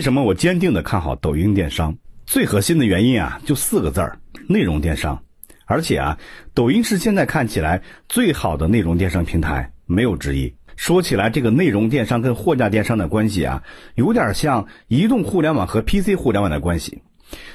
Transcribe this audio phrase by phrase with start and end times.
[0.00, 1.94] 为什么我坚定的看好抖音电商？
[2.24, 5.22] 最核心的原因啊，就四个字儿：内容电商。
[5.66, 6.18] 而且啊，
[6.54, 10.54] 抖音是现在看起来最好的内容电商平台，没有之一。
[10.74, 13.62] 说起来，这个内容电商跟货架电商的关系啊，
[13.94, 17.02] 有点像移动互联网和 PC 互联网的关系。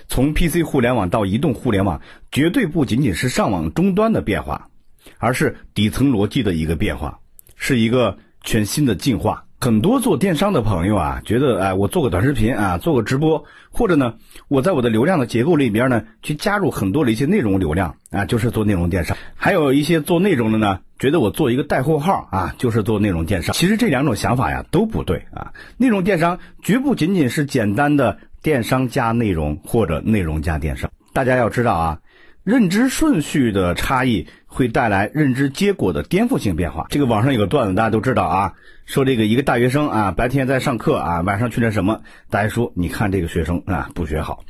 [0.08, 2.00] 从 PC 互联网到移动互联网，
[2.32, 4.70] 绝对不仅仅是上网终端的变化，
[5.18, 7.18] 而是底层逻辑的一个变化，
[7.56, 9.45] 是一个全新的进化。
[9.66, 14.14] 很多做电商的朋友啊，觉得哎，我做个短视频啊，做个直播，或者呢，
[14.48, 19.18] 我在我的流量的结构里边呢，去加入很多的一些内容流量啊，就是做内容电商。
[19.34, 23.56] 还有一些做内容的呢，觉得我做一个带货号啊，就是做内容电商。
[23.56, 30.88] 其实这两种想法呀都不对啊，内容电商绝不仅仅是简单的电商加内容或者内容加电商。
[31.12, 31.98] 大家要知道啊。
[32.46, 36.86] 认知顺序的差异会带来认知结果的颠覆性变化。
[36.92, 38.54] 这个网上有个段子，大家都知道啊，
[38.86, 42.00] 说这个一个大学生啊，白天在上课啊，晚上去那什么？
[42.30, 44.44] 大家说，你看这个学生啊，不学好。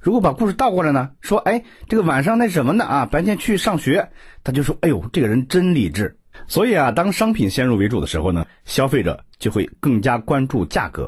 [0.00, 2.84] 如果把故事倒过来呢，说，哎，这个晚上那什么呢？
[2.84, 4.08] 啊，白天去上学，
[4.42, 6.18] 他就说，哎呦，这个人真理智。
[6.48, 11.04] 所以啊，当商品先入为主的时候呢，消费者就会更加关注价格；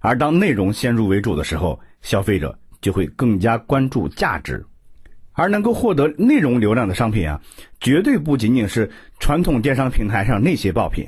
[0.00, 4.64] 而当内容先入为主的时候，消费者就会更加关注价值。
[5.38, 7.40] 而能够获得内容流量的商品啊，
[7.78, 11.06] 绝对不仅仅是传统电商平台上那些爆品，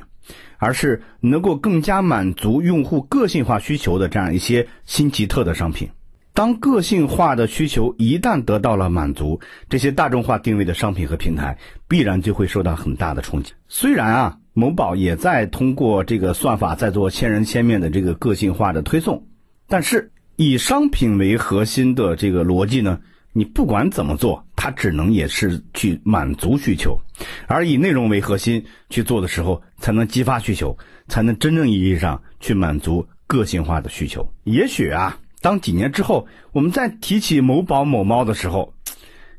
[0.56, 5.91] 而是能够更加满足用户个性化需求的这样一些新奇特的商品。
[6.33, 13.53] 当个性化的需求一旦得到了满足，这些大众化定位的商品和平台必然就会受到很大的冲击。
[13.67, 19.27] 虽然啊，某宝也在通过这个算法在做千人千面的这个个性化的推送，
[19.67, 23.00] 但是以商品为核心的这个逻辑呢？
[23.33, 27.00] 你不管怎么做，它只能也是去满足需求，
[27.47, 34.28] 而以内容为核心去做的时候，才能激发需求，才能真正意义上去满足个性化的需求。
[34.42, 38.75] 也许啊，当几年之后，我们再提起某宝某猫的时候，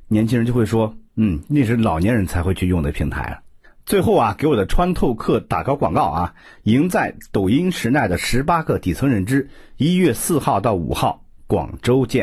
[0.08, 3.42] 年轻人就会说：“嗯，那是老年人才会去用的平台。”
[3.86, 6.34] 最后啊，给我的穿透课打个广告啊，
[6.64, 12.20] 赢在抖音时代的十八个底层认知，一月四号到五号，广州见。